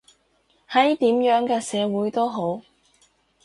[0.71, 2.61] 喺點樣嘅社會都好